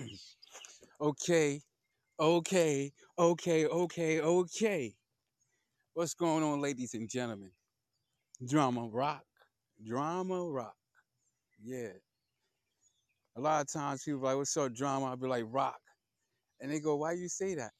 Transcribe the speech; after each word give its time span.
Okay, 1.00 1.60
okay, 2.18 2.92
okay, 3.18 3.66
okay, 3.66 4.20
okay. 4.20 4.94
What's 5.94 6.14
going 6.14 6.44
on, 6.44 6.60
ladies 6.60 6.94
and 6.94 7.08
gentlemen? 7.08 7.50
Drama 8.46 8.88
rock, 8.88 9.24
drama 9.86 10.44
rock. 10.50 10.74
Yeah. 11.62 11.92
A 13.36 13.40
lot 13.40 13.62
of 13.62 13.72
times 13.72 14.02
people 14.04 14.20
like, 14.20 14.36
what's 14.36 14.56
up, 14.56 14.74
drama? 14.74 15.06
I'll 15.06 15.16
be 15.16 15.26
like, 15.28 15.44
rock. 15.48 15.78
And 16.60 16.70
they 16.70 16.80
go, 16.80 16.96
why 16.96 17.12
you 17.12 17.28
say 17.28 17.54
that? 17.54 17.72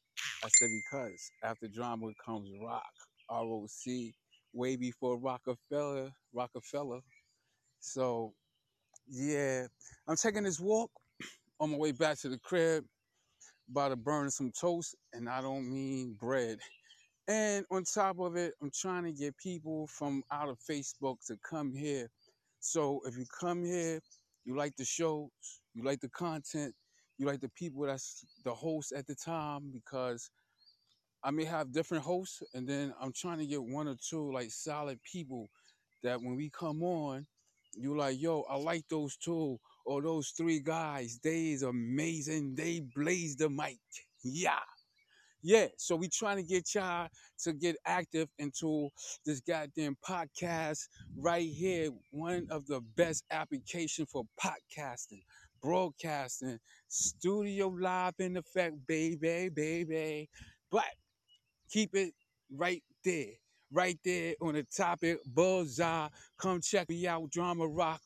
I 0.44 0.48
said, 0.48 0.68
because 0.90 1.30
after 1.44 1.68
drama 1.68 2.08
comes 2.24 2.50
rock, 2.62 2.84
R-O-C, 3.28 4.14
way 4.54 4.76
before 4.76 5.18
Rockefeller, 5.18 6.10
Rockefeller. 6.32 7.00
So, 7.80 8.32
yeah, 9.08 9.66
I'm 10.08 10.16
taking 10.16 10.44
this 10.44 10.60
walk 10.60 10.90
on 11.60 11.70
my 11.70 11.76
way 11.76 11.92
back 11.92 12.18
to 12.20 12.28
the 12.28 12.38
crib, 12.38 12.84
about 13.70 13.90
to 13.90 13.96
burn 13.96 14.30
some 14.30 14.50
toast, 14.58 14.96
and 15.12 15.28
I 15.28 15.40
don't 15.40 15.70
mean 15.70 16.16
bread. 16.18 16.58
And 17.28 17.64
on 17.70 17.84
top 17.84 18.18
of 18.18 18.36
it, 18.36 18.54
I'm 18.60 18.70
trying 18.74 19.04
to 19.04 19.12
get 19.12 19.36
people 19.36 19.86
from 19.86 20.22
out 20.32 20.48
of 20.48 20.58
Facebook 20.58 21.18
to 21.28 21.36
come 21.48 21.72
here. 21.72 22.08
So 22.58 23.00
if 23.06 23.16
you 23.16 23.24
come 23.38 23.64
here, 23.64 24.00
you 24.44 24.56
like 24.56 24.74
the 24.76 24.84
shows, 24.84 25.28
you 25.74 25.84
like 25.84 26.00
the 26.00 26.08
content, 26.08 26.74
you 27.18 27.26
like 27.26 27.40
the 27.40 27.50
people 27.50 27.82
that's 27.82 28.24
the 28.44 28.52
host 28.52 28.92
at 28.92 29.06
the 29.06 29.14
time, 29.14 29.70
because 29.72 30.30
I 31.22 31.30
may 31.30 31.44
have 31.44 31.72
different 31.72 32.02
hosts, 32.02 32.42
and 32.54 32.66
then 32.66 32.94
I'm 33.00 33.12
trying 33.12 33.38
to 33.38 33.46
get 33.46 33.62
one 33.62 33.86
or 33.86 33.96
two 34.08 34.32
like 34.32 34.50
solid 34.50 34.98
people 35.02 35.50
that 36.02 36.20
when 36.20 36.34
we 36.34 36.50
come 36.50 36.82
on, 36.82 37.26
you 37.74 37.96
like, 37.96 38.20
yo, 38.20 38.42
I 38.42 38.56
like 38.56 38.84
those 38.88 39.16
two 39.16 39.58
or 39.84 40.02
those 40.02 40.30
three 40.36 40.60
guys. 40.60 41.18
They 41.22 41.52
is 41.52 41.62
amazing. 41.62 42.54
They 42.54 42.80
blaze 42.94 43.36
the 43.36 43.48
mic. 43.48 43.78
Yeah. 44.22 44.58
Yeah, 45.42 45.68
so 45.78 45.96
we 45.96 46.08
trying 46.08 46.36
to 46.36 46.42
get 46.42 46.74
y'all 46.74 47.08
to 47.44 47.52
get 47.54 47.76
active 47.86 48.28
into 48.38 48.90
this 49.24 49.40
goddamn 49.40 49.96
podcast 50.06 50.88
right 51.16 51.48
here. 51.48 51.90
One 52.10 52.46
of 52.50 52.66
the 52.66 52.82
best 52.96 53.24
application 53.30 54.04
for 54.04 54.24
podcasting, 54.38 55.22
broadcasting, 55.62 56.58
studio 56.88 57.68
live 57.68 58.14
in 58.18 58.36
effect, 58.36 58.74
baby, 58.86 59.48
baby. 59.48 60.28
But 60.70 60.84
keep 61.70 61.94
it 61.94 62.12
right 62.54 62.82
there, 63.04 63.32
right 63.72 63.98
there 64.04 64.34
on 64.42 64.54
the 64.54 64.64
topic, 64.64 65.18
bullseye. 65.26 66.08
Come 66.38 66.60
check 66.62 66.88
me 66.88 67.06
out, 67.06 67.30
Drama 67.30 67.68
Rock. 67.68 68.00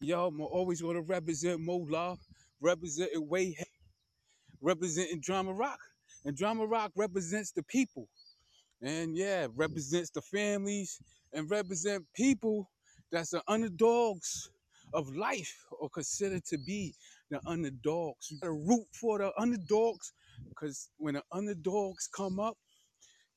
Yo, 0.00 0.28
I'm 0.28 0.40
always 0.40 0.82
want 0.82 0.96
to 0.96 1.02
represent 1.02 1.60
Mo 1.60 1.86
Love, 1.90 2.18
representing 2.60 3.28
way, 3.28 3.56
representing 4.62 5.20
Drama 5.20 5.54
Rock. 5.54 5.78
And 6.24 6.36
Drama 6.36 6.66
Rock 6.66 6.92
represents 6.96 7.52
the 7.52 7.62
people. 7.64 8.08
And 8.82 9.16
yeah, 9.16 9.48
represents 9.56 10.10
the 10.10 10.22
families 10.22 11.00
and 11.32 11.50
represent 11.50 12.04
people 12.14 12.70
that's 13.12 13.30
the 13.30 13.42
underdogs 13.48 14.50
of 14.94 15.14
life 15.16 15.56
or 15.80 15.90
considered 15.90 16.44
to 16.46 16.58
be 16.66 16.94
the 17.30 17.40
underdogs. 17.46 18.30
You 18.30 18.38
gotta 18.40 18.52
root 18.52 18.86
for 18.92 19.18
the 19.18 19.32
underdogs 19.38 20.12
because 20.50 20.90
when 20.98 21.14
the 21.14 21.22
underdogs 21.32 22.08
come 22.08 22.40
up, 22.40 22.56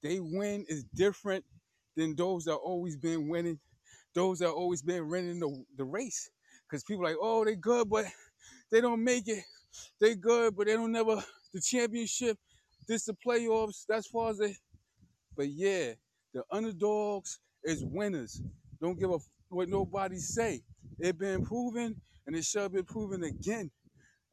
they 0.03 0.19
win 0.19 0.65
is 0.69 0.85
different 0.95 1.45
than 1.95 2.15
those 2.15 2.45
that 2.45 2.55
always 2.55 2.97
been 2.97 3.27
winning, 3.29 3.59
those 4.13 4.39
that 4.39 4.49
always 4.49 4.81
been 4.81 5.09
winning 5.09 5.39
the, 5.39 5.65
the 5.77 5.83
race. 5.83 6.29
Because 6.69 6.83
people 6.83 7.03
like, 7.03 7.17
oh, 7.21 7.45
they 7.45 7.55
good, 7.55 7.89
but 7.89 8.05
they 8.71 8.81
don't 8.81 9.03
make 9.03 9.27
it. 9.27 9.43
They 10.01 10.15
good, 10.15 10.55
but 10.55 10.67
they 10.67 10.73
don't 10.73 10.91
never 10.91 11.23
the 11.53 11.61
championship, 11.61 12.37
this 12.87 13.05
the 13.05 13.15
playoffs. 13.25 13.85
That's 13.87 14.07
far 14.07 14.31
as 14.31 14.37
they. 14.37 14.55
But 15.35 15.49
yeah, 15.49 15.93
the 16.33 16.43
underdogs 16.51 17.39
is 17.63 17.83
winners. 17.85 18.41
Don't 18.81 18.99
give 18.99 19.11
a 19.11 19.15
f- 19.15 19.29
what 19.49 19.69
nobody 19.69 20.17
say. 20.17 20.61
It 20.99 21.17
been 21.17 21.43
proven, 21.43 21.95
and 22.27 22.35
it 22.35 22.45
shall 22.45 22.69
be 22.69 22.83
proven 22.83 23.23
again. 23.23 23.71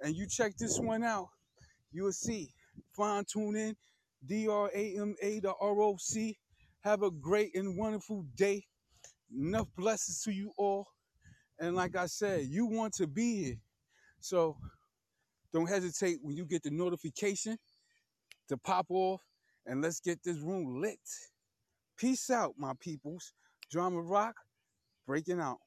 And 0.00 0.16
you 0.16 0.26
check 0.28 0.56
this 0.56 0.78
one 0.78 1.04
out, 1.04 1.28
you 1.92 2.04
will 2.04 2.12
see. 2.12 2.52
Fine 2.96 3.24
tune 3.32 3.56
in, 3.56 3.76
D 4.26 4.48
R 4.48 4.70
A 4.74 4.96
M 4.98 5.14
A, 5.22 5.40
the 5.40 5.52
R 5.60 5.82
O 5.82 5.96
C. 5.98 6.38
Have 6.84 7.02
a 7.02 7.10
great 7.10 7.54
and 7.54 7.78
wonderful 7.78 8.24
day. 8.36 8.64
Enough 9.36 9.68
blessings 9.76 10.22
to 10.22 10.32
you 10.32 10.52
all. 10.58 10.86
And 11.60 11.76
like 11.76 11.96
I 11.96 12.06
said, 12.06 12.46
you 12.48 12.66
want 12.66 12.94
to 12.94 13.06
be 13.06 13.44
here. 13.44 13.56
So 14.20 14.56
don't 15.52 15.68
hesitate 15.68 16.18
when 16.22 16.36
you 16.36 16.44
get 16.44 16.62
the 16.62 16.70
notification 16.70 17.56
to 18.48 18.56
pop 18.58 18.86
off 18.90 19.20
and 19.66 19.82
let's 19.82 20.00
get 20.00 20.20
this 20.24 20.38
room 20.38 20.80
lit. 20.80 20.98
Peace 21.98 22.30
out, 22.30 22.54
my 22.58 22.72
peoples. 22.80 23.32
Drama 23.70 24.02
Rock 24.02 24.34
breaking 25.06 25.40
out. 25.40 25.58